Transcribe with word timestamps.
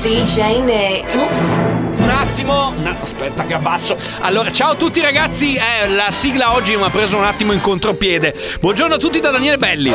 DJ 0.00 0.62
Nick. 0.62 1.16
Oops. 1.16 1.52
Un 1.98 2.08
attimo, 2.08 2.72
no, 2.80 2.96
aspetta 3.02 3.44
che 3.44 3.54
abbasso. 3.54 3.96
Allora, 4.20 4.52
ciao 4.52 4.70
a 4.70 4.74
tutti 4.76 5.00
ragazzi, 5.00 5.56
eh, 5.56 5.88
la 5.88 6.12
sigla 6.12 6.54
oggi 6.54 6.76
mi 6.76 6.84
ha 6.84 6.88
preso 6.88 7.16
un 7.16 7.24
attimo 7.24 7.52
in 7.52 7.60
contropiede. 7.60 8.32
Buongiorno 8.60 8.94
a 8.94 8.98
tutti 8.98 9.18
da 9.18 9.30
Daniele 9.30 9.58
Belli. 9.58 9.92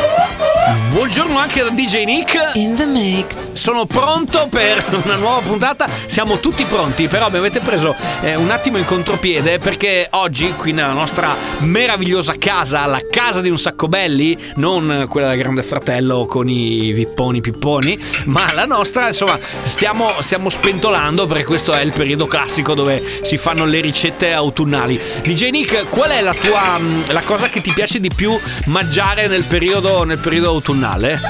Buongiorno 0.92 1.38
anche 1.38 1.62
da 1.62 1.70
DJ 1.70 2.04
Nick. 2.04 2.52
In 2.54 2.74
the 2.74 2.86
mix. 2.86 3.52
Sono 3.54 3.84
pronto 3.84 4.46
per 4.48 4.82
una 5.04 5.16
nuova 5.16 5.40
puntata. 5.40 5.88
Siamo 6.06 6.38
tutti 6.38 6.64
pronti, 6.64 7.08
però 7.08 7.30
mi 7.30 7.38
avete 7.38 7.60
preso 7.60 7.96
eh, 8.20 8.34
un 8.34 8.50
attimo 8.50 8.78
in 8.78 8.84
contropiede 8.84 9.58
perché 9.58 10.06
oggi 10.10 10.52
qui 10.52 10.72
nella 10.72 10.92
nostra 10.92 11.34
meravigliosa 11.60 12.34
casa, 12.38 12.84
la 12.86 13.00
casa 13.10 13.40
di 13.40 13.50
un 13.50 13.58
sacco 13.58 13.88
belli, 13.88 14.38
non 14.56 15.06
quella 15.08 15.28
del 15.28 15.38
Grande 15.38 15.62
Fratello 15.62 16.26
con 16.26 16.48
i 16.48 16.92
vipponi 16.92 17.40
pipponi, 17.40 17.98
ma 18.24 18.52
la 18.52 18.66
nostra, 18.66 19.08
insomma, 19.08 19.38
stiamo, 19.62 19.93
stiamo 20.20 20.48
spentolando 20.48 21.26
perché 21.26 21.44
questo 21.44 21.72
è 21.72 21.80
il 21.80 21.92
periodo 21.92 22.26
classico 22.26 22.74
dove 22.74 23.02
si 23.22 23.36
fanno 23.36 23.64
le 23.64 23.80
ricette 23.80 24.32
autunnali. 24.32 25.00
DJ 25.22 25.50
Nick, 25.50 25.88
qual 25.88 26.10
è 26.10 26.20
la 26.20 26.34
tua 26.34 26.78
mh, 26.78 27.12
la 27.12 27.22
cosa 27.22 27.48
che 27.48 27.60
ti 27.60 27.72
piace 27.72 28.00
di 28.00 28.10
più 28.14 28.36
mangiare 28.66 29.26
nel 29.28 29.44
periodo, 29.44 30.04
nel 30.04 30.18
periodo 30.18 30.48
autunnale? 30.50 31.20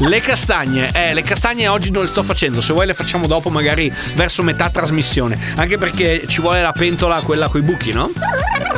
Le 0.00 0.20
castagne, 0.20 0.90
eh, 0.92 1.14
le 1.14 1.22
castagne 1.22 1.68
oggi 1.68 1.90
non 1.92 2.02
le 2.02 2.08
sto 2.08 2.24
facendo, 2.24 2.60
se 2.60 2.72
vuoi 2.72 2.84
le 2.84 2.94
facciamo 2.94 3.28
dopo, 3.28 3.48
magari 3.48 3.92
verso 4.14 4.42
metà 4.42 4.68
trasmissione. 4.68 5.38
Anche 5.54 5.78
perché 5.78 6.24
ci 6.26 6.40
vuole 6.40 6.60
la 6.60 6.72
pentola, 6.72 7.20
quella 7.20 7.48
coi 7.48 7.62
buchi, 7.62 7.92
no? 7.92 8.10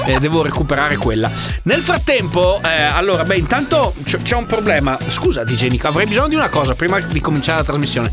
E 0.05 0.19
devo 0.21 0.43
recuperare 0.43 0.99
quella. 0.99 1.31
Nel 1.63 1.81
frattempo, 1.81 2.61
eh, 2.63 2.83
allora, 2.83 3.25
beh, 3.25 3.37
intanto 3.37 3.95
c'è 4.05 4.37
un 4.37 4.47
problema. 4.47 4.99
Scusa, 5.09 5.43
DJ 5.43 5.69
Nick, 5.69 5.87
avrei 5.87 6.07
bisogno 6.07 6.29
di 6.29 6.35
una 6.35 6.51
cosa 6.51 6.75
prima 6.75 7.01
di 7.01 7.21
cominciare 7.21 7.59
la 7.59 7.65
trasmissione. 7.65 8.11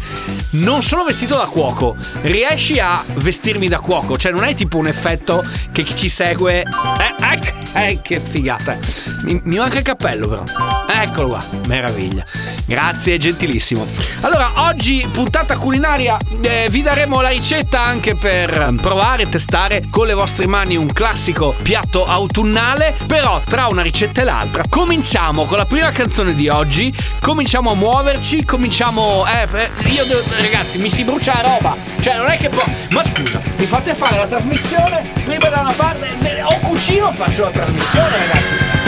Non 0.52 0.82
sono 0.82 1.03
vestito 1.04 1.36
da 1.36 1.46
cuoco. 1.46 1.96
Riesci 2.22 2.80
a 2.80 3.04
vestirmi 3.16 3.68
da 3.68 3.80
cuoco? 3.80 4.18
Cioè, 4.18 4.32
non 4.32 4.44
hai 4.44 4.56
tipo 4.56 4.78
un 4.78 4.88
effetto 4.88 5.44
che 5.72 5.84
chi 5.84 5.96
ci 5.96 6.10
segue. 6.10 6.62
Eh, 6.62 7.24
ecco! 7.32 7.63
Eh, 7.76 8.00
che 8.02 8.20
figata. 8.20 8.78
Mi, 9.24 9.40
mi 9.44 9.58
manca 9.58 9.78
il 9.80 9.84
cappello, 9.84 10.28
però. 10.28 10.44
Eccolo 11.02 11.30
qua, 11.30 11.44
meraviglia. 11.68 12.24
Grazie, 12.66 13.18
gentilissimo. 13.18 13.86
Allora, 14.22 14.52
oggi 14.68 15.06
puntata 15.12 15.58
culinaria, 15.58 16.18
eh, 16.42 16.68
vi 16.70 16.82
daremo 16.82 17.20
la 17.20 17.30
ricetta 17.30 17.82
anche 17.82 18.16
per 18.16 18.76
provare 18.80 19.24
e 19.24 19.30
testare 19.30 19.84
con 19.90 20.06
le 20.08 20.14
vostre 20.14 20.46
mani 20.48 20.78
un 20.78 20.94
classico 20.94 21.56
piatto 21.62 22.06
autunnale, 22.06 22.96
però 23.08 23.42
tra 23.46 23.68
una 23.68 23.82
ricetta 23.82 24.22
e 24.22 24.24
l'altra. 24.24 24.64
Cominciamo 24.70 25.46
con 25.46 25.58
la 25.58 25.66
prima 25.66 25.92
canzone 25.92 26.36
di 26.36 26.48
oggi, 26.48 26.94
cominciamo 27.20 27.72
a 27.72 27.76
muoverci, 27.76 28.46
cominciamo... 28.46 29.26
Eh, 29.26 29.70
io 29.90 30.06
devo... 30.06 30.22
Ragazzi, 30.40 30.78
mi 30.78 30.90
si 30.90 31.04
brucia 31.04 31.34
la 31.42 31.50
roba. 31.50 31.76
Cioè, 32.02 32.18
non 32.18 32.30
è 32.30 32.38
che... 32.38 32.50
po- 32.50 32.64
Ma 32.92 33.04
scusa, 33.04 33.42
mi 33.58 33.66
fate 33.66 33.94
fare 33.96 34.18
la 34.18 34.28
trasmissione 34.28 35.02
prima 35.26 35.50
da 35.50 35.62
una 35.62 35.74
parte... 35.74 36.08
eh, 36.22 36.44
O 36.44 36.60
cucino 36.60 37.12
faccio 37.12 37.44
la 37.44 37.50
trasmissione, 37.50 37.63
ragazzi. 37.64 38.56
Un 38.56 38.83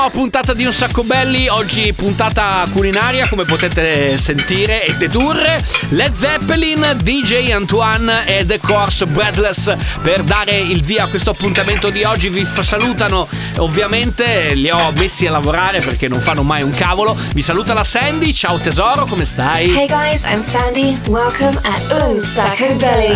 nuova 0.00 0.16
puntata 0.16 0.54
di 0.54 0.64
Un 0.64 0.72
Sacco 0.72 1.02
Belli, 1.02 1.46
oggi 1.48 1.92
puntata 1.92 2.66
culinaria 2.72 3.28
come 3.28 3.44
potete 3.44 4.16
sentire 4.16 4.86
e 4.86 4.94
dedurre, 4.94 5.62
Led 5.90 6.16
Zeppelin, 6.16 6.96
DJ 7.02 7.50
Antoine 7.50 8.24
e 8.26 8.46
The 8.46 8.58
Course 8.60 9.04
Breathless 9.04 9.74
per 10.00 10.22
dare 10.22 10.58
il 10.58 10.82
via 10.82 11.04
a 11.04 11.06
questo 11.08 11.30
appuntamento 11.30 11.90
di 11.90 12.02
oggi, 12.02 12.30
vi 12.30 12.46
salutano 12.60 13.28
ovviamente, 13.58 14.54
li 14.54 14.70
ho 14.70 14.90
messi 14.96 15.26
a 15.26 15.32
lavorare 15.32 15.80
perché 15.80 16.08
non 16.08 16.20
fanno 16.20 16.42
mai 16.42 16.62
un 16.62 16.72
cavolo, 16.72 17.14
vi 17.34 17.42
saluta 17.42 17.74
la 17.74 17.84
Sandy, 17.84 18.32
ciao 18.32 18.56
tesoro, 18.56 19.04
come 19.04 19.26
stai? 19.26 19.68
Hey 19.68 19.86
guys, 19.86 20.24
I'm 20.24 20.40
Sandy. 20.40 20.98
Welcome 21.08 21.58
at 21.62 21.92
Un 21.92 22.18
Sacco 22.18 22.74
Belly. 22.76 23.14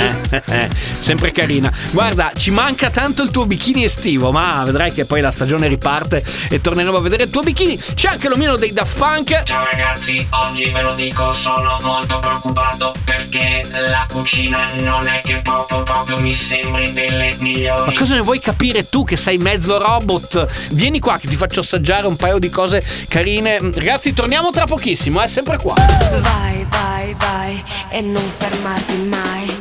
Sempre 0.98 1.32
carina. 1.32 1.72
Guarda, 1.92 2.32
ci 2.36 2.50
manca 2.50 2.90
tanto 2.90 3.22
il 3.22 3.30
tuo 3.30 3.46
bikini 3.46 3.84
estivo, 3.84 4.30
ma 4.32 4.62
vedrai 4.66 4.92
che 4.92 5.06
poi 5.06 5.22
la 5.22 5.30
stagione 5.30 5.66
riparte 5.66 6.22
e 6.50 6.60
torneremo 6.74 6.96
a 6.96 7.00
vedere 7.00 7.24
il 7.24 7.30
tuo 7.30 7.42
bikini. 7.42 7.78
C'è 7.78 8.08
anche 8.08 8.28
l'omino 8.28 8.56
dei 8.56 8.72
Daft 8.72 8.98
Punk. 8.98 9.42
Ciao 9.44 9.64
ragazzi, 9.64 10.26
oggi 10.30 10.70
ve 10.70 10.82
lo 10.82 10.94
dico, 10.94 11.30
sono 11.30 11.76
molto 11.82 12.18
preoccupato 12.18 12.92
perché 13.04 13.62
la 13.70 14.04
cucina 14.10 14.70
non 14.78 15.06
è 15.06 15.20
che 15.22 15.40
proprio 15.40 15.84
proprio 15.84 16.18
mi 16.18 16.34
sembri 16.34 16.92
delle 16.92 17.36
migliori. 17.38 17.92
Ma 17.92 17.96
cosa 17.96 18.16
ne 18.16 18.22
vuoi 18.22 18.40
capire 18.40 18.88
tu 18.88 19.04
che 19.04 19.16
sei 19.16 19.38
mezzo 19.38 19.78
robot? 19.78 20.72
Vieni 20.72 20.98
qua 20.98 21.16
che 21.18 21.28
ti 21.28 21.36
faccio 21.36 21.60
assaggiare 21.60 22.08
un 22.08 22.16
paio 22.16 22.38
di 22.38 22.50
cose 22.50 22.82
carine. 23.06 23.58
Ragazzi, 23.60 24.12
torniamo 24.12 24.50
tra 24.50 24.66
pochissimo, 24.66 25.20
è 25.20 25.28
sempre 25.28 25.58
qua. 25.58 25.74
Vai, 25.74 26.66
vai, 26.68 27.14
vai 27.16 27.64
e 27.90 28.00
non 28.00 28.28
fermarti 28.36 28.96
mai. 28.96 29.56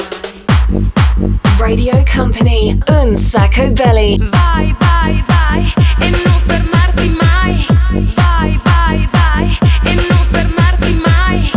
Radio 1.59 2.03
Company, 2.11 2.75
Un 2.87 3.15
Sacco 3.15 3.69
Belly. 3.71 4.17
Vai, 4.17 4.75
vai, 4.79 5.23
vai 5.27 5.73
e 5.99 6.09
non 6.09 6.41
fermarti 6.45 6.82
e 9.83 9.93
non 9.95 10.25
fermarti 10.31 10.93
mai. 11.05 11.51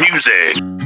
Music. 0.00 0.77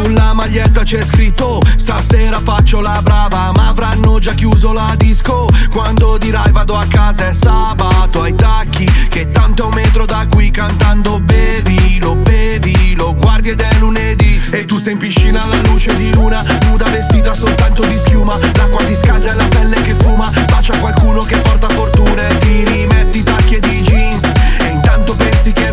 Sulla 0.00 0.32
maglietta 0.32 0.84
c'è 0.84 1.04
scritto 1.04 1.60
Stasera 1.74 2.40
faccio 2.40 2.80
la 2.80 3.00
brava 3.02 3.50
Ma 3.52 3.66
avranno 3.66 4.20
già 4.20 4.32
chiuso 4.32 4.72
la 4.72 4.94
disco. 4.96 5.48
Quando 5.72 6.16
dirai 6.18 6.52
vado 6.52 6.76
a 6.76 6.86
casa 6.88 7.26
è 7.26 7.32
sabato 7.32 8.22
Ai 8.22 8.36
tacchi 8.36 8.84
Che 9.08 9.30
tanto 9.32 9.64
è 9.64 9.66
un 9.66 9.74
metro 9.74 10.06
da 10.06 10.24
qui 10.30 10.52
Cantando 10.52 11.18
bevi, 11.18 11.98
lo 11.98 12.14
bevi 12.14 12.94
Lo 12.94 13.12
guardi 13.12 13.48
ed 13.48 13.60
è 13.60 13.74
lunedì. 13.80 14.40
E 14.52 14.66
tu 14.66 14.78
sei 14.78 14.92
in 14.92 14.98
piscina 14.98 15.42
alla 15.42 15.60
luce 15.62 15.96
di 15.96 16.14
luna 16.14 16.44
Nuda 16.68 16.84
vestita 16.90 17.34
soltanto 17.34 17.84
di 17.84 17.98
schiuma. 17.98 18.38
L'acqua 18.54 18.84
ti 18.84 18.94
scalda 18.94 19.32
e 19.32 19.34
la 19.34 19.48
pelle 19.48 19.82
che 19.82 19.94
fuma 19.94 20.30
Bacia 20.48 20.78
qualcuno 20.78 21.22
che 21.22 21.38
porta 21.38 21.68
fortuna 21.70 22.24
E 22.28 22.38
ti 22.38 22.64
rimetti 22.64 23.24
tacchi 23.24 23.56
e 23.56 23.66
i 23.66 23.82
jeans. 23.82 24.22
E 24.60 24.66
intanto 24.66 25.16
pensi 25.16 25.50
che 25.50 25.72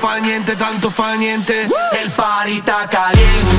fa 0.00 0.16
niente, 0.16 0.56
tanto 0.56 0.88
fa 0.88 1.12
niente. 1.12 1.68
Il 2.02 2.10
party 2.10 2.62
caliente 2.88 3.49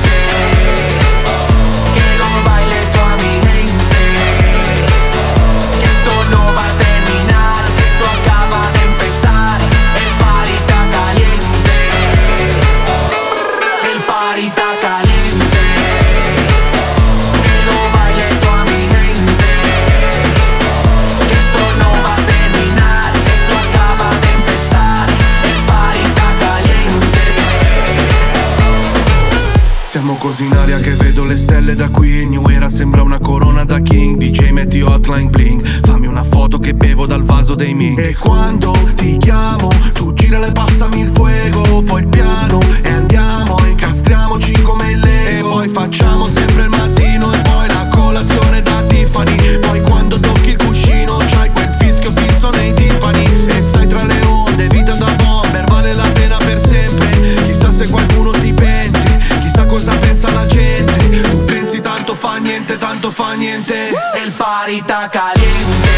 stelle 31.72 31.74
da 31.74 31.88
qui 31.88 32.26
New 32.26 32.48
Era 32.48 32.70
sembra 32.70 33.02
una 33.02 33.18
corona 33.18 33.64
da 33.64 33.80
king. 33.80 34.16
DJ 34.16 34.50
metti 34.50 34.80
hotline 34.80 35.28
bling. 35.28 35.64
Fammi 35.84 36.06
una 36.06 36.24
foto 36.24 36.58
che 36.58 36.74
bevo 36.74 37.06
dal 37.06 37.22
vaso 37.22 37.54
dei 37.54 37.74
ming. 37.74 37.98
E 37.98 38.14
quando 38.14 38.72
ti 38.94 39.16
chiamo 39.16 39.68
Tu 39.92 40.12
girala 40.12 40.46
e 40.46 40.52
passami 40.52 41.00
il 41.00 41.10
fuego. 41.12 41.82
Poi 41.82 42.02
il 42.02 42.08
piano 42.08 42.60
e 42.82 42.88
andiamo 42.88 43.56
Incastriamoci 43.66 44.52
come 44.62 44.92
il 44.92 45.00
Lego. 45.00 45.48
E 45.48 45.52
poi 45.52 45.68
facciamo 45.68 46.24
sempre 46.24 46.64
il 46.64 46.68
mattino 46.68 47.32
E 47.32 47.42
poi 47.42 47.68
la 47.68 47.88
colazione 47.90 48.62
da 48.62 48.82
Tiffany 48.86 49.61
fa 62.22 62.38
niente, 62.38 62.78
tanto 62.78 63.10
fa 63.10 63.34
niente. 63.34 63.92
El 64.14 64.30
party 64.30 64.78
está 64.78 65.10
caliente 65.10 65.90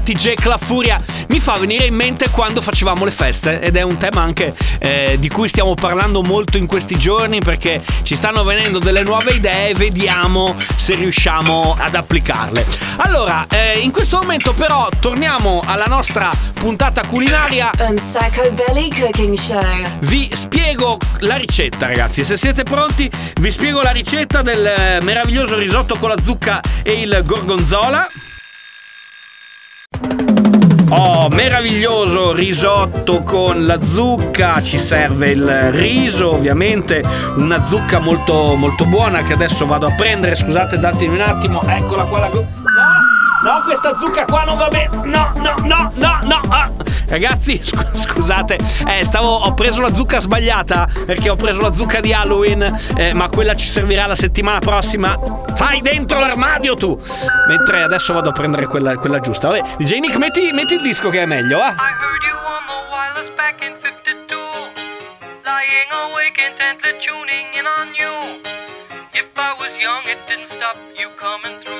Party 0.00 0.14
Jack 0.14 0.46
la 0.46 0.56
Furia 0.56 0.98
mi 1.28 1.40
fa 1.40 1.58
venire 1.58 1.84
in 1.84 1.94
mente 1.94 2.30
quando 2.30 2.62
facevamo 2.62 3.04
le 3.04 3.10
feste 3.10 3.60
ed 3.60 3.76
è 3.76 3.82
un 3.82 3.98
tema 3.98 4.22
anche 4.22 4.54
eh, 4.78 5.16
di 5.18 5.28
cui 5.28 5.46
stiamo 5.46 5.74
parlando 5.74 6.22
molto 6.22 6.56
in 6.56 6.66
questi 6.66 6.96
giorni 6.96 7.40
perché 7.40 7.84
ci 8.02 8.16
stanno 8.16 8.42
venendo 8.42 8.78
delle 8.78 9.02
nuove 9.02 9.32
idee, 9.32 9.74
vediamo 9.74 10.56
se 10.74 10.94
riusciamo 10.94 11.76
ad 11.78 11.94
applicarle. 11.94 12.64
Allora, 12.96 13.44
eh, 13.50 13.80
in 13.80 13.90
questo 13.90 14.16
momento 14.20 14.54
però 14.54 14.88
torniamo 15.00 15.62
alla 15.66 15.84
nostra 15.84 16.30
puntata 16.54 17.04
culinaria 17.04 17.70
Un 17.80 17.98
Sacco 17.98 18.50
Belly 18.52 18.88
Cooking 18.88 19.36
Show. 19.36 19.98
vi 20.00 20.30
spiego 20.32 20.96
la 21.18 21.36
ricetta, 21.36 21.86
ragazzi. 21.86 22.24
Se 22.24 22.38
siete 22.38 22.62
pronti, 22.62 23.10
vi 23.38 23.50
spiego 23.50 23.82
la 23.82 23.90
ricetta 23.90 24.40
del 24.40 24.64
eh, 24.64 25.00
meraviglioso 25.02 25.58
risotto 25.58 25.98
con 25.98 26.08
la 26.08 26.20
zucca 26.22 26.62
e 26.82 27.02
il 27.02 27.22
gorgonzola. 27.26 28.08
Oh, 30.92 31.28
meraviglioso 31.28 32.32
risotto 32.32 33.22
con 33.22 33.64
la 33.64 33.80
zucca, 33.80 34.60
ci 34.60 34.76
serve 34.76 35.30
il 35.30 35.70
riso, 35.70 36.32
ovviamente, 36.32 37.02
una 37.36 37.64
zucca 37.64 38.00
molto, 38.00 38.54
molto 38.56 38.84
buona 38.86 39.22
che 39.22 39.34
adesso 39.34 39.66
vado 39.66 39.86
a 39.86 39.94
prendere, 39.94 40.34
scusate, 40.34 40.78
datemi 40.78 41.14
un 41.14 41.20
attimo, 41.20 41.62
eccola 41.62 42.04
qua 42.04 42.18
la... 42.18 42.28
No, 42.28 43.19
no, 43.42 43.62
questa 43.64 43.96
zucca 43.96 44.24
qua 44.24 44.44
non 44.44 44.56
va 44.56 44.68
bene, 44.68 44.88
no, 45.04 45.32
no, 45.36 45.54
no, 45.62 45.92
no, 45.94 46.18
no, 46.22 46.40
ah. 46.48 46.70
Ragazzi, 47.08 47.60
scu- 47.64 47.96
scusate, 47.96 48.58
eh, 48.86 49.04
stavo, 49.04 49.28
ho 49.28 49.54
preso 49.54 49.80
la 49.80 49.92
zucca 49.92 50.20
sbagliata 50.20 50.86
perché 51.04 51.28
ho 51.28 51.36
preso 51.36 51.60
la 51.60 51.74
zucca 51.74 52.00
di 52.00 52.12
Halloween, 52.12 52.62
eh, 52.96 53.12
ma 53.14 53.28
quella 53.28 53.54
ci 53.56 53.66
servirà 53.66 54.06
la 54.06 54.14
settimana 54.14 54.60
prossima. 54.60 55.18
Fai 55.54 55.80
dentro 55.80 56.20
l'armadio 56.20 56.74
tu! 56.76 56.96
Mentre 57.48 57.82
adesso 57.82 58.12
vado 58.12 58.28
a 58.28 58.32
prendere 58.32 58.66
quella, 58.66 58.96
quella 58.96 59.18
giusta. 59.20 59.48
Vabbè, 59.48 59.76
DJ 59.78 59.98
Nick, 59.98 60.16
metti, 60.16 60.52
metti 60.52 60.74
il 60.74 60.82
disco 60.82 61.08
che 61.08 61.22
è 61.22 61.26
meglio, 61.26 61.58
eh? 61.58 61.62
I 61.62 61.72
heard 61.72 62.22
you 62.22 62.36
on 62.36 62.62
the 62.68 62.78
wireless 62.92 63.28
back 63.34 63.60
in 63.60 63.74
52. 63.82 64.36
Lying 65.44 65.90
awake 65.90 66.38
intently 66.38 66.94
tuning 67.00 67.46
in 67.58 67.66
on 67.66 67.88
you. 67.98 68.40
If 69.12 69.26
I 69.36 69.54
was 69.58 69.72
young, 69.80 70.06
it 70.06 70.18
didn't 70.28 70.48
stop 70.48 70.76
you 70.96 71.08
coming 71.18 71.58
through. 71.64 71.79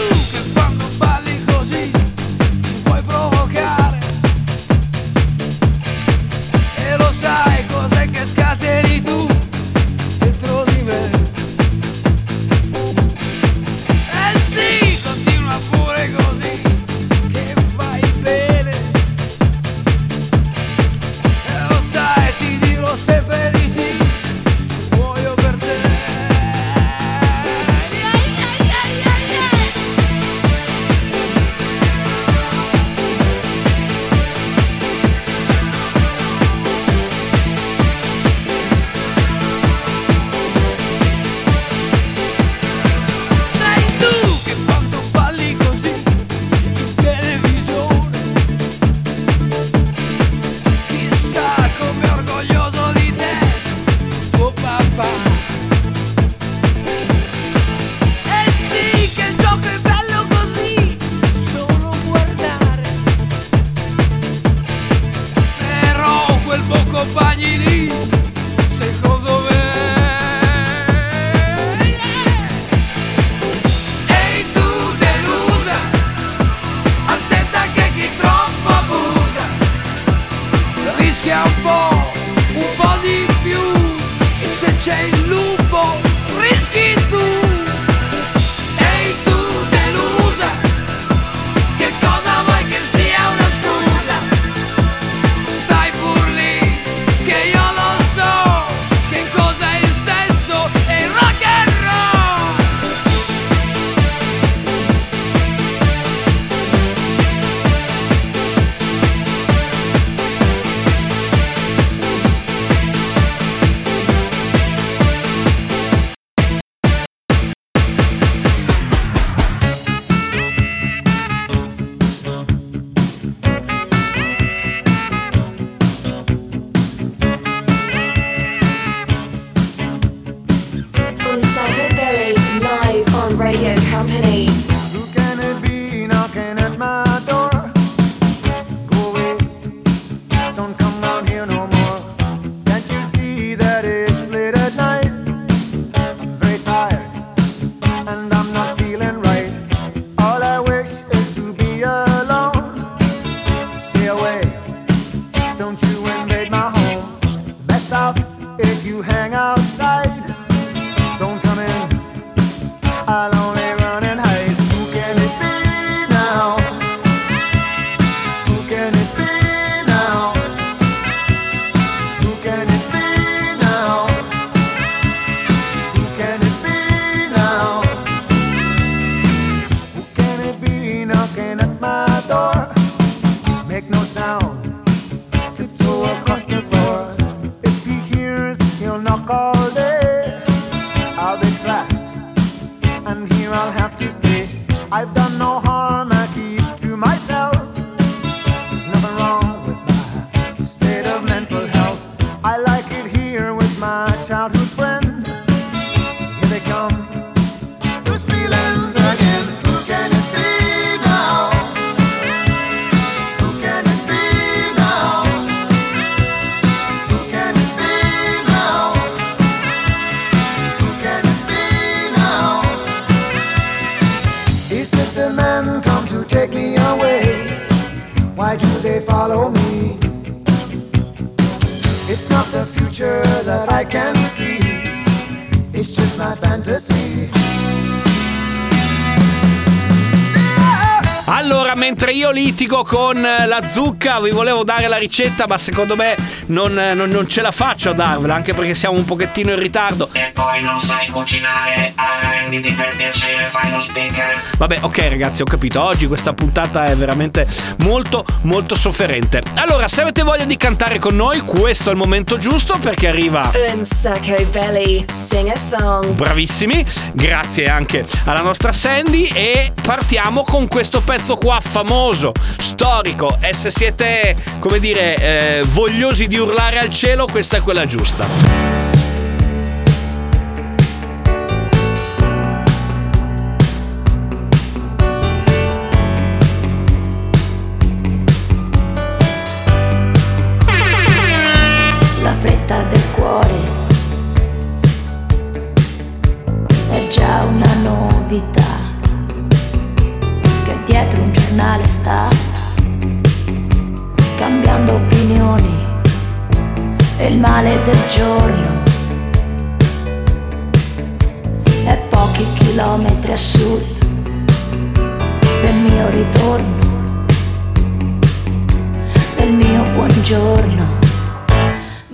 Litigo 242.51 242.83
con 242.83 243.25
eh, 243.25 243.47
la 243.47 243.69
zucca, 243.69 244.19
vi 244.19 244.31
volevo 244.31 244.65
dare 244.65 244.89
la 244.89 244.97
ricetta 244.97 245.47
ma 245.47 245.57
secondo 245.57 245.95
me 245.95 246.17
non, 246.47 246.77
eh, 246.77 246.93
non, 246.93 247.07
non 247.07 247.25
ce 247.25 247.39
la 247.39 247.51
faccio 247.51 247.91
a 247.91 247.93
darvela 247.93 248.35
anche 248.35 248.53
perché 248.53 248.75
siamo 248.75 248.97
un 248.97 249.05
pochettino 249.05 249.51
in 249.51 249.57
ritardo 249.57 250.09
poi 250.41 250.63
non 250.63 250.79
sai 250.79 251.07
cucinare, 251.09 251.93
arrenditi 251.93 252.71
per 252.71 252.95
piacere, 252.95 253.47
fai 253.49 253.69
lo 253.69 253.79
speaker. 253.79 254.41
Vabbè, 254.57 254.79
ok 254.81 254.97
ragazzi, 255.09 255.43
ho 255.43 255.45
capito, 255.45 255.83
oggi 255.83 256.07
questa 256.07 256.33
puntata 256.33 256.85
è 256.85 256.95
veramente 256.95 257.45
molto 257.79 258.25
molto 258.41 258.73
sofferente. 258.73 259.43
Allora, 259.53 259.87
se 259.87 260.01
avete 260.01 260.23
voglia 260.23 260.45
di 260.45 260.57
cantare 260.57 260.97
con 260.97 261.15
noi, 261.15 261.41
questo 261.41 261.89
è 261.89 261.91
il 261.91 261.99
momento 261.99 262.39
giusto 262.39 262.79
perché 262.79 263.07
arriva 263.07 263.51
Un 263.71 263.85
sacco 263.85 264.43
belly, 264.51 265.05
sing 265.11 265.47
a 265.47 265.55
song. 265.55 266.07
Bravissimi, 266.07 266.83
grazie 267.13 267.69
anche 267.69 268.03
alla 268.25 268.41
nostra 268.41 268.73
Sandy 268.73 269.27
e 269.27 269.71
partiamo 269.79 270.43
con 270.43 270.67
questo 270.67 271.01
pezzo 271.01 271.35
qua 271.35 271.59
famoso, 271.61 272.31
storico 272.57 273.37
e 273.41 273.53
se 273.53 273.69
siete, 273.69 274.35
come 274.57 274.79
dire, 274.79 275.17
eh, 275.17 275.63
vogliosi 275.67 276.27
di 276.27 276.37
urlare 276.37 276.79
al 276.79 276.89
cielo, 276.89 277.27
questa 277.27 277.57
è 277.57 277.61
quella 277.61 277.85
giusta. 277.85 278.80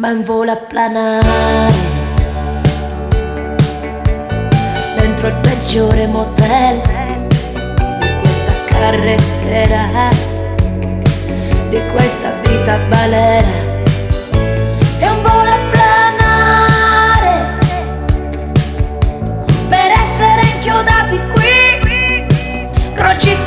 ma 0.08 0.14
in 0.14 0.24
volo 0.24 0.52
a 0.52 0.56
planare. 0.56 1.26
Dentro 5.00 5.28
il 5.28 5.36
peggiore 5.42 6.08
motel 6.08 6.82
di 8.00 8.08
questa 8.22 8.54
carrettera 8.68 10.10
di 11.68 11.82
questa 11.92 12.32
vita 12.44 12.78
balera. 12.88 13.48
È 15.00 15.10
un 15.10 15.22
volo 15.22 15.52
a 15.52 15.60
planare 15.72 17.58
per 19.68 19.92
essere 20.02 20.42
inchiodati 20.54 21.20
qui, 21.34 22.26
crocificati. 22.94 23.47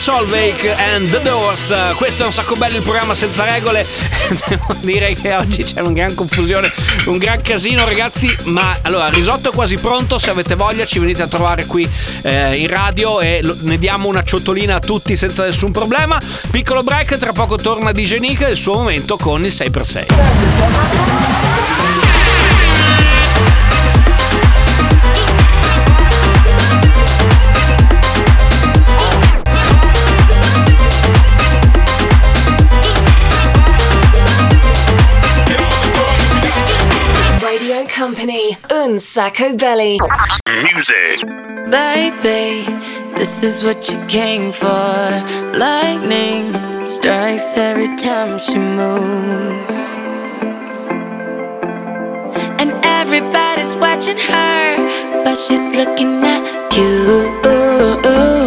Solveig 0.00 0.74
and 0.78 1.10
The 1.10 1.20
Doors. 1.20 1.74
Questo 1.94 2.22
è 2.22 2.26
un 2.26 2.32
sacco 2.32 2.56
bello 2.56 2.78
il 2.78 2.82
programma 2.82 3.12
senza 3.12 3.44
regole. 3.44 3.86
Devo 4.48 4.74
dire 4.80 5.12
che 5.12 5.34
oggi 5.34 5.62
c'è 5.62 5.80
una 5.80 5.92
gran 5.92 6.14
confusione, 6.14 6.72
un 7.04 7.18
gran 7.18 7.42
casino, 7.42 7.84
ragazzi. 7.84 8.34
Ma 8.44 8.78
allora, 8.80 9.10
risotto 9.10 9.50
è 9.50 9.52
quasi 9.52 9.76
pronto. 9.76 10.16
Se 10.16 10.30
avete 10.30 10.54
voglia, 10.54 10.86
ci 10.86 10.98
venite 11.00 11.20
a 11.20 11.26
trovare 11.26 11.66
qui 11.66 11.86
eh, 12.22 12.56
in 12.56 12.68
radio 12.68 13.20
e 13.20 13.42
ne 13.60 13.78
diamo 13.78 14.08
una 14.08 14.24
ciotolina 14.24 14.76
a 14.76 14.80
tutti 14.80 15.14
senza 15.16 15.44
nessun 15.44 15.70
problema. 15.70 16.18
Piccolo 16.50 16.82
break, 16.82 17.18
tra 17.18 17.32
poco 17.32 17.56
torna 17.56 17.90
Nick 17.90 18.40
e 18.40 18.52
il 18.52 18.56
suo 18.56 18.76
momento 18.76 19.18
con 19.18 19.44
il 19.44 19.52
6x6. 19.52 21.19
Sacco 39.00 39.56
belly. 39.56 39.98
Music. 40.46 41.26
Baby, 41.70 42.64
this 43.14 43.42
is 43.42 43.64
what 43.64 43.90
you 43.90 43.98
came 44.06 44.52
for. 44.52 44.68
Lightning 45.56 46.52
strikes 46.84 47.56
every 47.56 47.96
time 47.96 48.38
she 48.38 48.58
moves. 48.58 49.76
And 52.60 52.72
everybody's 52.84 53.74
watching 53.76 54.18
her, 54.18 55.24
but 55.24 55.36
she's 55.36 55.70
looking 55.74 56.22
at 56.24 56.76
you. 56.76 56.80
You. 57.44 58.00
You. 58.04 58.39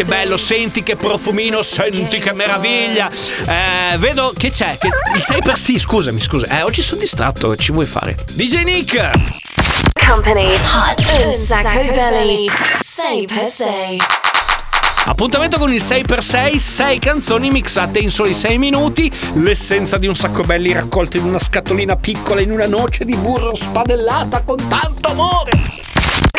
Che 0.00 0.06
bello, 0.06 0.38
senti 0.38 0.82
che 0.82 0.96
profumino, 0.96 1.60
senti 1.60 2.18
che 2.18 2.32
meraviglia. 2.32 3.10
Eh, 3.10 3.98
vedo 3.98 4.32
che 4.34 4.50
c'è, 4.50 4.78
che 4.78 4.88
il 5.14 5.22
6 5.22 5.40
per 5.42 5.58
sì, 5.58 5.78
scusami, 5.78 6.20
scusa. 6.22 6.46
Eh, 6.46 6.62
oggi 6.62 6.80
sono 6.80 7.00
distratto, 7.00 7.54
ci 7.56 7.70
vuoi 7.70 7.84
fare? 7.84 8.16
DJ 8.32 8.62
Nick! 8.62 9.10
Company, 10.06 10.54
hot 10.54 11.24
un 11.26 11.32
sacco 11.34 11.92
belly. 11.92 12.46
Say 12.80 13.26
per 13.26 13.44
say. 13.44 13.98
Appuntamento 15.04 15.58
con 15.58 15.70
il 15.70 15.82
6x6, 15.82 16.56
6 16.56 16.98
canzoni 16.98 17.50
mixate 17.50 17.98
in 17.98 18.10
soli 18.10 18.32
6 18.32 18.56
minuti, 18.56 19.12
l'essenza 19.34 19.98
di 19.98 20.06
un 20.06 20.14
sacco 20.14 20.44
belli 20.44 20.72
raccolti 20.72 21.18
in 21.18 21.24
una 21.24 21.38
scatolina 21.38 21.96
piccola 21.96 22.40
in 22.40 22.52
una 22.52 22.66
noce 22.66 23.04
di 23.04 23.16
burro 23.16 23.54
spadellata 23.54 24.40
con 24.42 24.56
tanto 24.66 25.10
amore. 25.10 25.89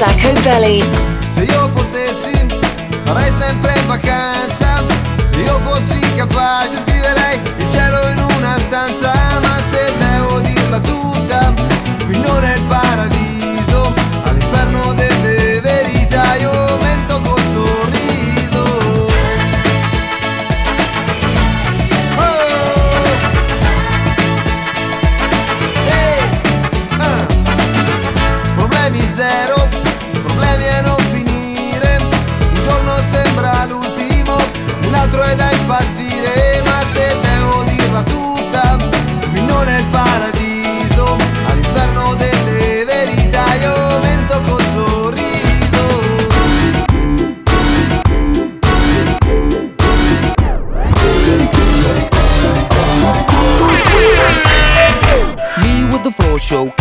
Sacco 0.00 0.32
belly. 0.42 0.82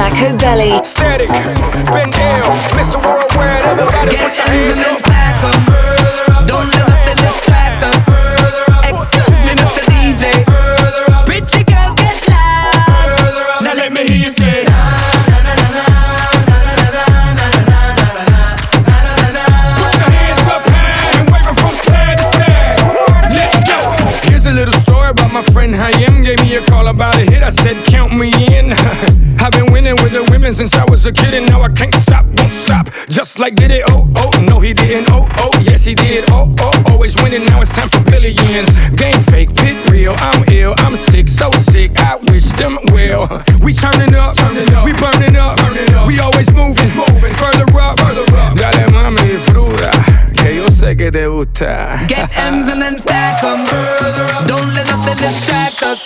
Sacco 0.00 0.36
belly. 0.38 0.72
Static, 0.82 1.28
been 1.28 2.08
ill, 2.08 2.56
Mr. 2.72 2.96
Worldwide, 3.04 3.62
everybody 3.68 4.16
put 4.16 4.34
your 4.38 4.48
hands 4.48 4.80
up. 4.80 4.96
Don't 6.46 6.68
let 6.72 6.88
nothing 6.88 7.18
distract 7.20 7.84
us. 7.90 8.04
Excuse 8.88 9.38
me, 9.44 9.52
Mr. 9.60 9.82
DJ. 9.92 10.24
Pretty 11.28 11.62
girls 11.70 11.96
get 12.00 12.16
loud. 12.32 13.60
Now 13.64 13.74
let 13.74 13.92
me 13.92 14.00
hear 14.08 14.20
you 14.24 14.30
say. 14.30 14.64
Put 19.80 19.92
your 20.00 20.10
hands 20.16 20.40
up 20.54 20.64
high 20.72 21.18
and 21.20 21.28
wave 21.30 21.46
'em 21.50 21.54
from 21.62 21.74
side 21.88 22.16
to 22.20 22.24
side. 22.36 22.80
Let's 23.36 23.56
go. 23.68 23.78
Here's 24.30 24.46
a 24.46 24.52
little 24.60 24.78
story 24.80 25.10
about 25.10 25.30
my 25.30 25.42
friend 25.52 25.74
Hayem. 25.74 26.22
Gave 26.24 26.40
me 26.40 26.56
a 26.56 26.62
call 26.70 26.86
about 26.88 27.16
a 27.16 27.24
hit. 27.30 27.42
I 27.42 27.50
said, 27.50 27.76
Count 27.92 28.12
me 28.16 28.30
in. 28.56 28.59
Since 30.50 30.74
I 30.74 30.84
was 30.90 31.06
a 31.06 31.12
kid, 31.12 31.32
and 31.32 31.46
now 31.46 31.62
I 31.62 31.68
can't 31.68 31.94
stop, 31.94 32.26
won't 32.26 32.52
stop. 32.52 32.90
Just 33.08 33.38
like 33.38 33.54
did 33.54 33.70
it, 33.70 33.82
oh, 33.86 34.10
oh, 34.16 34.44
no, 34.46 34.58
he 34.58 34.74
didn't, 34.74 35.06
oh, 35.08 35.26
oh, 35.38 35.52
yes, 35.64 35.84
he 35.84 35.94
did, 35.94 36.24
oh, 36.28 36.52
oh, 36.58 36.82
always 36.88 37.16
winning, 37.22 37.46
now 37.46 37.62
it's 37.62 37.70
time 37.70 37.88
for 37.88 38.02
billions. 38.10 38.68
Game 38.90 39.20
fake, 39.30 39.54
pit 39.54 39.76
real, 39.90 40.14
I'm 40.18 40.44
ill, 40.52 40.74
I'm 40.78 40.96
sick, 40.96 41.28
so 41.28 41.50
sick, 41.52 41.96
I 41.98 42.16
wish 42.28 42.50
them 42.58 42.78
well. 42.92 43.24
We 43.62 43.72
turning 43.72 44.14
up, 44.14 44.36
we 44.84 44.92
burning 44.92 45.36
up, 45.36 45.56
we 46.06 46.18
always 46.18 46.52
moving, 46.52 46.90
further 47.40 47.64
up, 47.80 47.96
Dale 48.56 48.90
mami, 48.90 49.20
fruta, 49.20 49.49
que 49.49 49.49
yo 49.49 49.49
que 50.96 51.10
te 51.10 51.26
gusta. 51.26 52.00
Get 52.08 52.30
M's 52.36 52.68
and 52.68 52.80
then 52.80 52.98
stack 52.98 53.42
'em. 53.44 53.64
Don't 54.46 54.74
let 54.74 54.86
nothing 54.86 55.16
distract 55.16 55.82
us. 55.82 56.02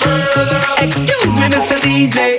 Excuse 0.81 1.33
me, 1.37 1.49
Mr. 1.49 1.81
DJ. 1.81 2.39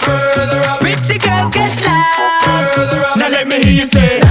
Pretty 0.80 1.18
girls 1.18 1.52
get 1.52 1.72
loud. 1.86 3.18
Now 3.18 3.30
let 3.30 3.48
me 3.48 3.64
hear 3.64 3.82
you 3.82 3.88
say. 3.88 4.22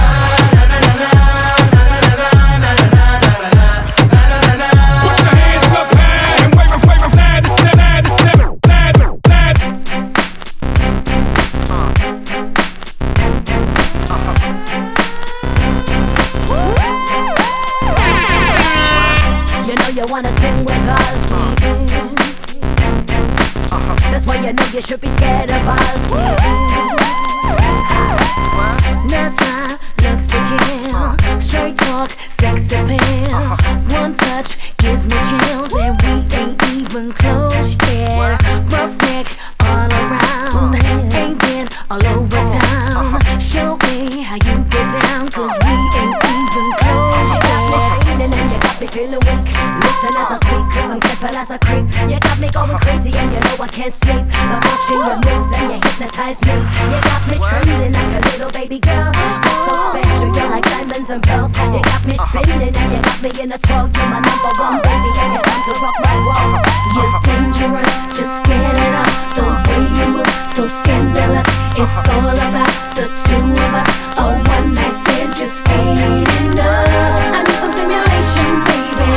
Hypnotize 56.05 56.41
me. 56.45 56.53
You 56.53 57.01
got 57.01 57.21
me 57.27 57.35
trembling 57.37 57.93
like 57.93 58.13
a 58.13 58.21
little 58.29 58.51
baby 58.51 58.79
girl. 58.79 59.11
You're 59.13 59.61
so 59.65 59.73
special, 59.89 60.29
you're 60.35 60.49
like 60.49 60.63
diamonds 60.63 61.09
and 61.09 61.23
pearls. 61.23 61.51
You 61.57 61.81
got 61.81 62.05
me 62.05 62.15
uh-huh. 62.17 62.41
spinning 62.41 62.75
and 62.75 62.91
you 62.93 63.01
got 63.01 63.21
me 63.21 63.31
in 63.41 63.51
a 63.51 63.57
twirl. 63.57 63.89
You're 63.89 64.09
my 64.09 64.19
number 64.21 64.51
one 64.59 64.81
baby 64.85 65.11
and 65.17 65.31
you're 65.33 65.45
to 65.45 65.73
rock 65.81 65.97
my 66.05 66.15
world. 66.25 66.61
You're 66.95 67.13
dangerous, 67.25 67.93
just 68.13 68.43
get 68.45 68.61
it 68.61 68.93
up. 68.93 69.09
The 69.33 69.43
way 69.65 69.81
you 69.97 70.07
move, 70.13 70.29
so 70.45 70.67
scandalous. 70.67 71.49
It's 71.73 72.09
all 72.09 72.29
about 72.29 72.73
the 72.95 73.09
two 73.25 73.41
of 73.41 73.73
us. 73.73 73.89
A 74.21 74.25
one 74.45 74.73
night 74.73 74.93
stand 74.93 75.35
just 75.35 75.67
ain't 75.69 75.99
enough. 75.99 77.33
I 77.33 77.39
need 77.41 77.57
some 77.57 77.73
stimulation, 77.73 78.49
baby. 78.67 79.09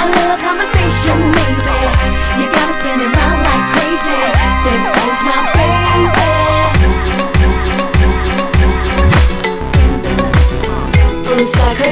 A 0.00 0.04
little 0.08 0.40
conversation, 0.40 1.18
maybe. 1.28 1.76
You 2.40 2.46
got 2.48 2.64
me 2.68 2.74
spinning 2.80 3.12
round 3.12 3.40
like 3.44 3.64
crazy. 3.76 4.16
There 4.64 4.80
goes 4.96 5.20
my 5.28 5.38
baby. 5.52 6.21
Psycho. 11.42 11.82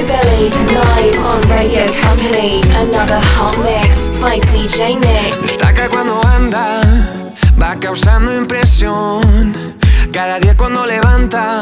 Destaca 5.41 5.89
cuando 5.89 6.21
anda, 6.23 6.81
va 7.61 7.75
causando 7.77 8.33
impresión. 8.33 9.53
Cada 10.13 10.39
día 10.39 10.55
cuando 10.55 10.85
levanta, 10.85 11.61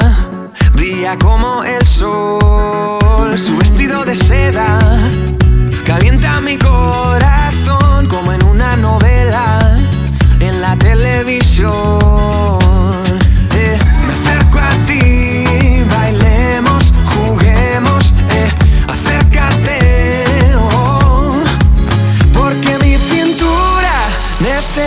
brilla 0.73 1.17
como 1.17 1.63
el 1.63 1.87
sol. 1.87 3.37
Su 3.37 3.57
vestido 3.57 4.05
de 4.05 4.15
seda 4.15 4.79
calienta 5.85 6.41
mi 6.41 6.57
corazón 6.57 8.05
como 8.07 8.33
en 8.33 8.43
una 8.43 8.75
novela 8.75 9.79
en 10.39 10.61
la 10.61 10.77
televisión. 10.77 12.58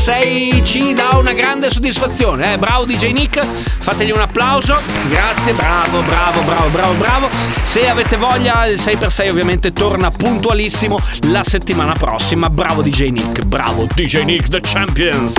6 0.00 0.64
ci 0.64 0.94
dà 0.94 1.10
una 1.18 1.34
grande 1.34 1.70
soddisfazione. 1.70 2.54
Eh? 2.54 2.56
Bravo 2.56 2.86
DJ 2.86 3.12
Nick, 3.12 3.44
fategli 3.44 4.10
un 4.10 4.20
applauso. 4.20 4.80
Grazie, 5.10 5.52
bravo, 5.52 6.00
bravo, 6.00 6.40
bravo, 6.40 6.68
bravo, 6.70 6.94
bravo. 6.94 7.28
Se 7.64 7.86
avete 7.86 8.16
voglia, 8.16 8.64
il 8.64 8.80
6x6 8.80 9.28
ovviamente 9.28 9.74
torna 9.74 10.10
puntualissimo 10.10 10.98
la 11.28 11.44
settimana 11.44 11.92
prossima. 11.92 12.48
Bravo 12.48 12.80
DJ 12.80 13.10
Nick, 13.10 13.42
bravo 13.42 13.86
DJ 13.94 14.22
Nick 14.22 14.48
The 14.48 14.62
Champions. 14.62 15.34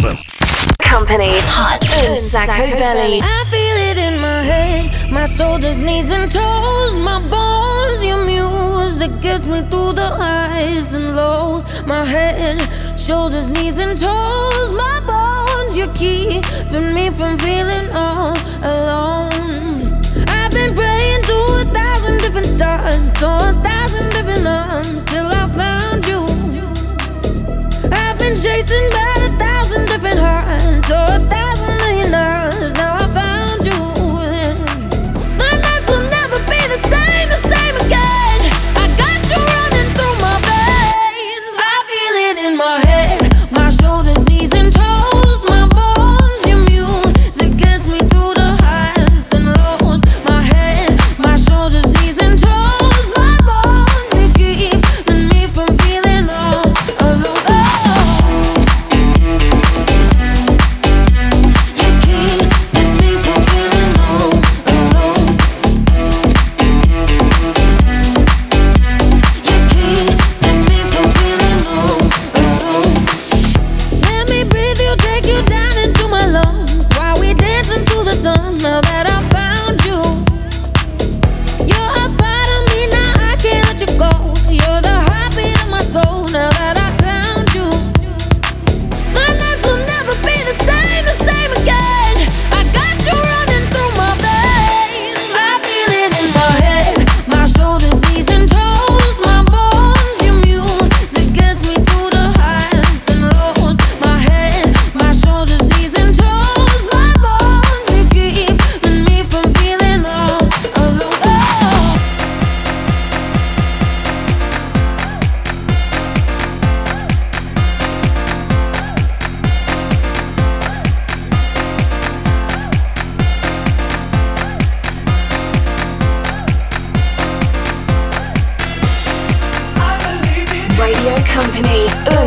Company 0.78 1.40
Hot 1.58 1.84
Sacco 2.16 2.76
Belly. 2.78 3.18
I 3.18 3.44
feel 3.50 3.78
it 3.90 3.98
in 3.98 4.20
my 4.20 4.44
head, 4.44 4.92
my 5.10 5.26
shoulders, 5.26 5.82
knees 5.82 6.12
and 6.12 6.32
toes, 6.32 7.00
my 7.00 7.20
bones, 7.30 8.04
your 8.04 8.24
music 8.24 9.10
gets 9.22 9.48
me 9.48 9.62
through 9.70 9.94
the 9.94 10.08
highs 10.20 10.94
and 10.94 11.16
lows, 11.16 11.64
my 11.88 12.06
head. 12.06 12.62
Shoulders, 13.02 13.50
knees, 13.50 13.80
and 13.80 14.00
toes, 14.00 14.72
my 14.72 15.02
bones. 15.10 15.76
You're 15.76 15.94
keeping 15.96 16.94
me 16.94 17.10
from 17.10 17.36
feeling 17.40 17.90
all 17.94 18.38
alone. 18.62 19.98
I've 20.28 20.52
been 20.52 20.76
praying 20.76 21.22
to 21.24 21.38
a 21.62 21.66
thousand 21.74 22.20
different 22.20 22.46
stars, 22.46 23.10
to 23.22 23.26
a 23.26 23.54
thousand 23.66 24.12
different 24.12 24.46
arms, 24.46 25.04
till 25.06 25.26
I 25.26 25.44
found 25.58 26.06
you. 26.06 26.22
I've 27.92 28.20
been 28.20 28.36
chasing 28.36 28.88
by 28.92 29.14
a 29.26 29.32
thousand 29.44 29.88
different 29.88 30.20
hearts, 30.20 30.88
so 30.88 30.96
a 30.96 31.20
thousand 31.34 31.81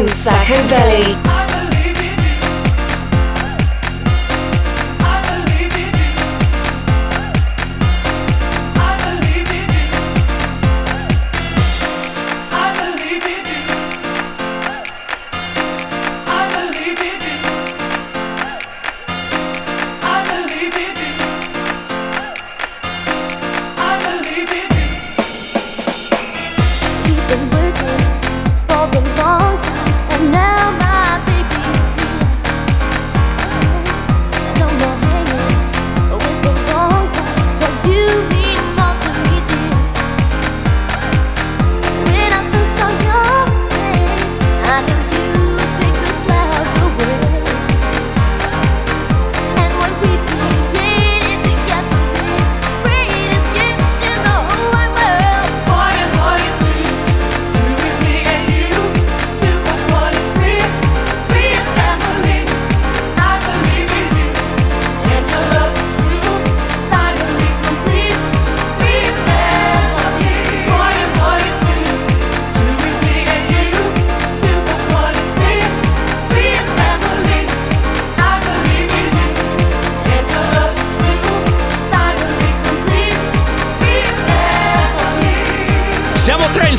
Company, 0.04 0.06
un 0.06 0.08
Psycho 0.08 0.54
Belly. 0.68 1.33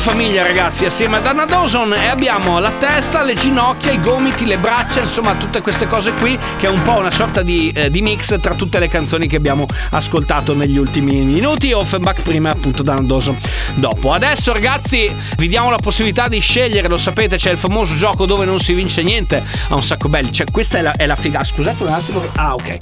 Famiglia 0.06 0.44
ragazzi, 0.44 0.84
assieme 0.84 1.16
ad 1.16 1.26
Anna 1.26 1.46
Dawson. 1.46 1.92
E 1.92 2.06
abbiamo 2.06 2.60
la 2.60 2.70
testa, 2.70 3.24
le 3.24 3.34
ginocchia, 3.34 3.90
i 3.90 4.00
gomiti, 4.00 4.46
le 4.46 4.56
braccia, 4.56 5.00
insomma 5.00 5.34
tutte 5.34 5.60
queste 5.60 5.88
cose 5.88 6.12
qui 6.12 6.38
che 6.56 6.68
è 6.68 6.70
un 6.70 6.80
po' 6.82 6.96
una 6.96 7.10
sorta 7.10 7.42
di, 7.42 7.72
eh, 7.74 7.90
di 7.90 8.02
mix 8.02 8.38
tra 8.38 8.54
tutte 8.54 8.78
le 8.78 8.86
canzoni 8.86 9.26
che 9.26 9.34
abbiamo 9.34 9.66
ascoltato 9.90 10.54
negli 10.54 10.78
ultimi 10.78 11.24
minuti, 11.24 11.72
Offenbach 11.72 12.22
prima 12.22 12.50
e 12.50 12.52
appunto 12.52 12.84
da 12.84 12.92
Anna 12.92 13.02
Dawson 13.02 13.36
dopo. 13.74 14.12
Adesso 14.12 14.52
ragazzi 14.52 15.12
vi 15.38 15.48
diamo 15.48 15.70
la 15.70 15.78
possibilità 15.78 16.28
di 16.28 16.38
scegliere, 16.38 16.86
lo 16.86 16.98
sapete 16.98 17.36
c'è 17.36 17.50
il 17.50 17.58
famoso 17.58 17.96
gioco 17.96 18.26
dove 18.26 18.44
non 18.44 18.60
si 18.60 18.74
vince 18.74 19.02
niente, 19.02 19.42
ha 19.68 19.74
un 19.74 19.82
sacco 19.82 20.08
belli, 20.08 20.30
cioè 20.30 20.46
questa 20.52 20.78
è 20.78 20.82
la, 20.82 20.92
è 20.92 21.06
la 21.06 21.16
figa, 21.16 21.42
scusate 21.42 21.82
un 21.82 21.88
attimo, 21.88 22.22
ah 22.36 22.54
ok, 22.54 22.76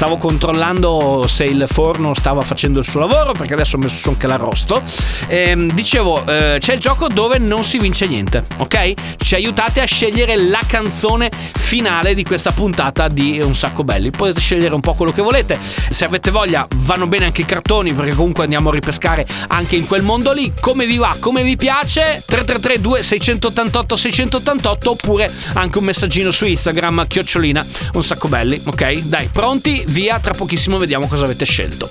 stavo 0.00 0.16
controllando 0.16 1.26
se 1.28 1.44
il 1.44 1.66
forno 1.68 2.14
stava 2.14 2.40
facendo 2.40 2.78
il 2.78 2.86
suo 2.86 3.00
lavoro 3.00 3.32
perché 3.32 3.52
adesso 3.52 3.76
ho 3.76 3.80
messo 3.80 3.98
su 3.98 4.08
anche 4.08 4.26
l'arrosto. 4.26 4.82
Ehm, 5.26 5.70
dicevo, 5.72 6.24
eh, 6.26 6.56
c'è 6.58 6.72
il 6.72 6.80
gioco 6.80 7.06
dove 7.06 7.36
non 7.36 7.64
si 7.64 7.76
vince 7.76 8.06
niente, 8.06 8.46
ok? 8.56 8.94
Ci 9.18 9.34
aiutate 9.34 9.82
a 9.82 9.84
scegliere 9.84 10.36
la 10.36 10.62
canzone 10.66 11.28
finale 11.54 12.14
di 12.14 12.24
questa 12.24 12.50
puntata 12.50 13.08
di 13.08 13.40
Un 13.42 13.54
sacco 13.54 13.84
belli. 13.84 14.10
Potete 14.10 14.40
scegliere 14.40 14.74
un 14.74 14.80
po' 14.80 14.94
quello 14.94 15.12
che 15.12 15.20
volete. 15.20 15.58
Se 15.60 16.06
avete 16.06 16.30
voglia, 16.30 16.66
vanno 16.76 17.06
bene 17.06 17.26
anche 17.26 17.42
i 17.42 17.44
cartoni 17.44 17.92
perché 17.92 18.14
comunque 18.14 18.44
andiamo 18.44 18.70
a 18.70 18.72
ripescare 18.72 19.26
anche 19.48 19.76
in 19.76 19.86
quel 19.86 20.02
mondo 20.02 20.32
lì. 20.32 20.50
Come 20.58 20.86
vi 20.86 20.96
va, 20.96 21.14
come 21.20 21.42
vi 21.42 21.56
piace? 21.56 22.22
333 22.24 22.80
2688 22.80 23.96
688 23.96 24.90
oppure 24.90 25.30
anche 25.52 25.76
un 25.76 25.84
messaggino 25.84 26.30
su 26.30 26.46
Instagram, 26.46 27.06
chiocciolina, 27.06 27.66
un 27.92 28.02
sacco 28.02 28.28
belli, 28.28 28.62
ok? 28.64 28.92
Dai, 29.00 29.28
pronti? 29.30 29.88
Via, 29.90 30.20
tra 30.20 30.32
pochissimo 30.34 30.78
vediamo 30.78 31.08
cosa 31.08 31.24
avete 31.24 31.44
scelto. 31.44 31.88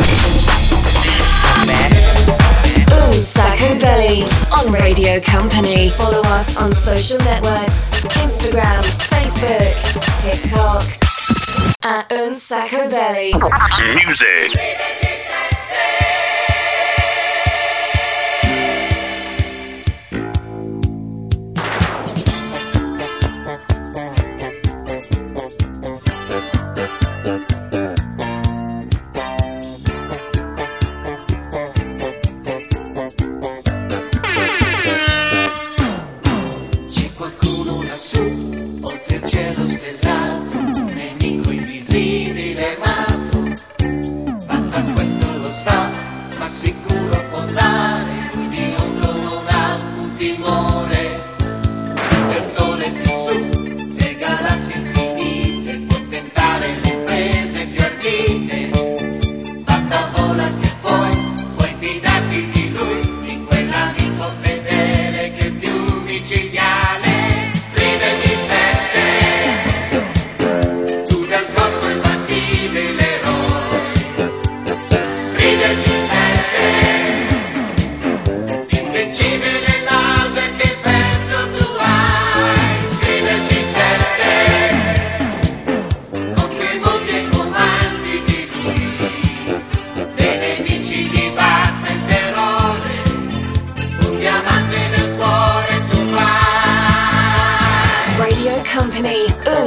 Un 2.87 3.19
Sacco 3.19 3.75
Belly 3.75 4.23
on 4.51 4.73
Radio 4.73 5.19
Company. 5.29 5.89
Follow 5.89 6.23
us 6.33 6.55
on 6.55 6.71
social 6.71 7.21
networks 7.25 8.01
Instagram, 8.23 8.81
Facebook, 8.83 9.75
TikTok. 10.21 10.83
At 11.81 12.11
Un 12.13 12.33
Sacco 12.33 12.87
Belly. 12.87 13.31
Music. 13.95 14.98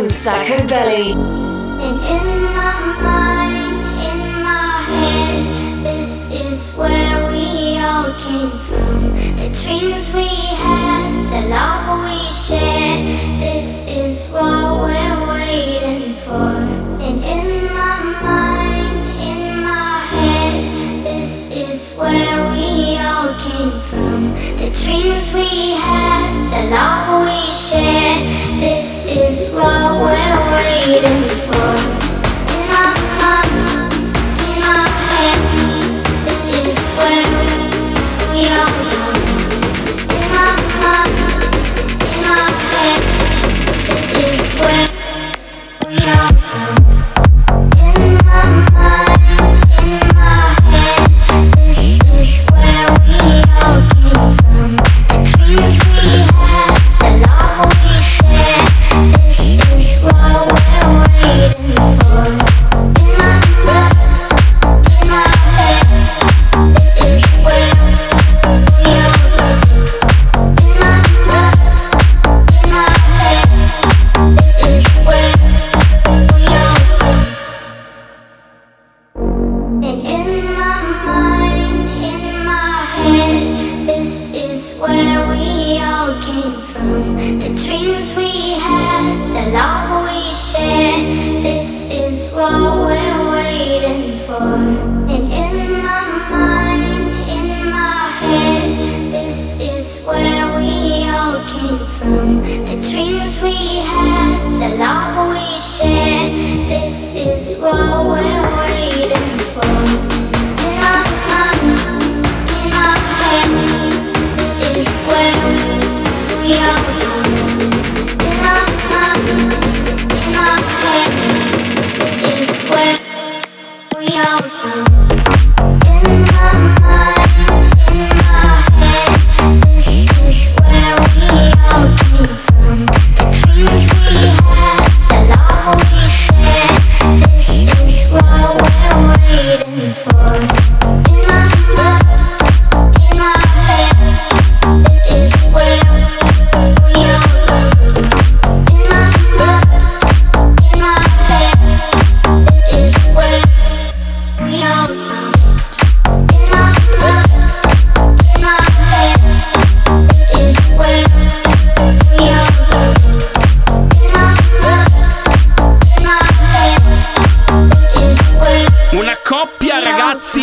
Un 0.03 0.09
Sacco 0.09 0.66
Belly. 0.66 1.12
And 1.12 1.98
in 2.16 2.26
my 2.59 2.74
mind, 3.07 3.76
in 4.11 4.42
my 4.42 4.82
head, 4.90 5.84
this 5.84 6.32
is 6.32 6.72
where 6.76 7.30
we 7.30 7.78
all 7.78 8.11
came 8.26 8.50
from. 8.66 9.14
The 9.38 9.48
dreams 9.62 10.12
we 10.12 10.26
had, 10.59 11.30
the 11.30 11.42
love 11.48 12.03
we 12.03 12.18
shared, 12.28 13.07
this 13.38 13.86
is 13.86 14.26
what 14.30 14.82
we're 14.82 15.20
waiting 15.34 16.16
for. 16.16 16.50
And 17.07 17.22
in 17.22 17.72
my 17.72 17.98
mind, 18.26 18.98
in 19.30 19.62
my 19.62 19.98
head, 20.16 21.05
this 21.05 21.53
is 21.53 21.94
where 21.96 22.38
we 22.50 22.98
all 22.98 23.30
came 23.38 23.78
from. 23.78 24.34
The 24.59 24.70
dreams 24.82 25.32
we 25.32 25.76
had, 25.78 26.50
the 26.50 26.70
love 26.74 27.22
we 27.22 27.38
shared, 27.53 28.22
this 28.59 28.91
is 29.19 29.51
what 29.51 30.01
we're 30.01 30.53
waiting 30.53 31.29
for. 31.29 31.82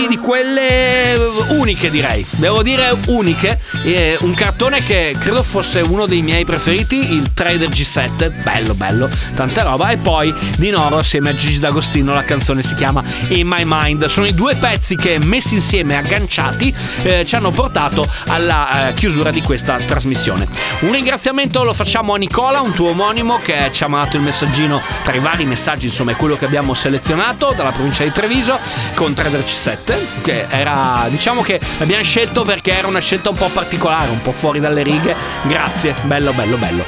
Di 0.10 0.18
quelle 0.18 1.16
uniche 1.50 1.90
direi, 1.90 2.26
devo 2.38 2.64
dire 2.64 2.98
uniche, 3.08 3.60
Eh, 3.82 4.18
un 4.22 4.34
cartone 4.34 4.84
che 4.84 5.16
credo 5.18 5.42
fosse 5.42 5.80
uno 5.80 6.06
dei 6.06 6.22
miei 6.22 6.44
preferiti, 6.44 7.14
il 7.14 7.32
Trader 7.34 7.70
G7, 7.70 8.44
bello 8.44 8.74
bello, 8.74 9.10
tanta 9.36 9.64
roba, 9.64 9.90
e 9.90 9.98
poi 9.98 10.34
di 10.58 10.70
Noro 10.70 10.98
assieme 10.98 11.30
a 11.30 11.36
Gigi 11.36 11.60
D'Agostino 11.60 12.14
la 12.14 12.26
canzone 12.26 12.62
si 12.62 12.76
chiama 12.76 13.02
In 13.30 13.48
My 13.48 13.64
Mind, 13.66 14.06
sono 14.08 14.26
i 14.26 14.34
due 14.34 14.56
pezzi 14.58 14.96
che 14.96 15.18
messi 15.24 15.54
insieme, 15.54 15.96
agganciati, 15.96 16.74
eh, 17.04 17.26
ci 17.26 17.36
hanno 17.36 17.52
portato 17.52 18.06
alla 18.28 18.90
eh, 18.90 18.94
chiusura 18.96 19.32
di 19.32 19.42
questa 19.42 19.78
trasmissione. 19.78 20.46
Un 20.82 20.92
ringraziamento 20.92 21.64
lo 21.64 21.74
facciamo 21.74 22.14
a 22.14 22.18
Nicola, 22.18 22.60
un 22.60 22.74
tuo 22.74 22.90
omonimo 22.90 23.40
che 23.42 23.70
ci 23.72 23.84
ha 23.86 23.88
mandato 23.88 24.18
il 24.18 24.24
messaggino 24.24 24.82
tra 25.04 25.14
i 25.14 25.20
vari 25.20 25.46
messaggi, 25.46 25.86
insomma 25.86 26.12
è 26.12 26.16
quello 26.16 26.36
che 26.36 26.44
abbiamo 26.46 26.74
selezionato 26.74 27.54
dalla 27.56 27.72
provincia 27.72 28.04
di 28.04 28.12
Treviso 28.12 28.60
con 28.94 29.14
Trader 29.14 29.42
C7, 29.42 29.99
che 30.22 30.46
era 30.50 31.08
diciamo 31.10 31.42
che 31.42 31.60
l'abbiamo 31.78 32.04
scelto 32.04 32.44
perché 32.44 32.78
era 32.78 32.88
una 32.88 33.00
scelta 33.00 33.30
un 33.30 33.36
po' 33.36 33.50
particolare, 33.50 34.10
un 34.10 34.22
po' 34.22 34.32
fuori 34.32 34.60
dalle 34.60 34.84
righe. 34.84 35.16
Grazie, 35.44 35.96
bello 36.04 36.32
bello 36.34 36.58
bello. 36.58 36.84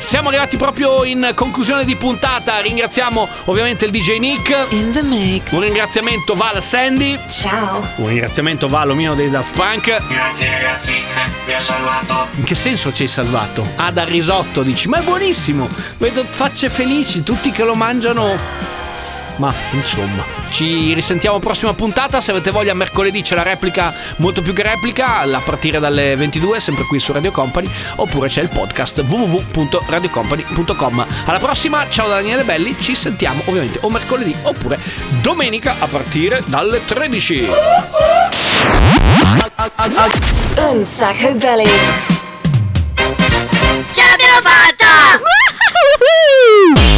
Siamo 0.00 0.28
arrivati 0.28 0.56
proprio 0.56 1.04
in 1.04 1.32
conclusione 1.34 1.84
di 1.84 1.94
puntata. 1.94 2.58
Ringraziamo 2.60 3.28
ovviamente 3.44 3.84
il 3.84 3.90
DJ 3.90 4.16
Nick. 4.16 4.66
In 4.70 4.90
the 4.92 5.02
mix. 5.02 5.52
Un 5.52 5.62
ringraziamento 5.62 6.34
va 6.34 6.52
al 6.54 6.62
Sandy. 6.62 7.18
Ciao. 7.28 7.86
Un 7.96 8.08
ringraziamento 8.08 8.66
va 8.66 8.80
all'omino 8.80 9.14
dei 9.14 9.28
Daft 9.28 9.54
Punk. 9.54 10.06
Grazie 10.08 10.50
ragazzi, 10.50 10.94
vi 11.44 11.52
ho 11.52 11.60
salvato. 11.60 12.28
In 12.36 12.44
che 12.44 12.54
senso 12.54 12.92
ci 12.94 13.02
hai 13.02 13.08
salvato? 13.08 13.68
Ah, 13.76 13.90
dal 13.90 14.06
risotto 14.06 14.62
dici, 14.62 14.88
ma 14.88 15.00
è 15.00 15.02
buonissimo. 15.02 15.68
Vedo 15.98 16.24
facce 16.24 16.70
felici, 16.70 17.22
tutti 17.22 17.50
che 17.50 17.62
lo 17.62 17.74
mangiano. 17.74 18.79
Ma 19.40 19.52
insomma, 19.70 20.22
ci 20.50 20.92
risentiamo 20.92 21.38
prossima 21.38 21.72
puntata. 21.72 22.20
Se 22.20 22.30
avete 22.30 22.50
voglia, 22.50 22.74
mercoledì 22.74 23.22
c'è 23.22 23.34
la 23.34 23.42
replica, 23.42 23.90
molto 24.16 24.42
più 24.42 24.52
che 24.52 24.62
replica, 24.62 25.20
a 25.20 25.40
partire 25.42 25.78
dalle 25.78 26.14
22, 26.14 26.60
sempre 26.60 26.84
qui 26.84 27.00
su 27.00 27.10
Radio 27.12 27.30
Company. 27.30 27.66
Oppure 27.96 28.28
c'è 28.28 28.42
il 28.42 28.50
podcast 28.50 28.98
www.radiocompany.com. 28.98 31.06
Alla 31.24 31.38
prossima, 31.38 31.88
ciao 31.88 32.06
da 32.06 32.16
Daniele 32.16 32.44
Belli. 32.44 32.76
Ci 32.78 32.94
sentiamo 32.94 33.40
ovviamente 33.46 33.78
o 33.80 33.88
mercoledì 33.88 34.36
oppure 34.42 34.78
domenica 35.22 35.76
a 35.78 35.86
partire 35.86 36.42
dalle 36.44 36.84
13. 36.84 37.48
Un 40.68 40.84
sacco 40.84 41.34
belly. 41.34 41.70
Ce 43.92 44.02
l'abbiamo 44.02 44.40
fatta! 44.42 45.18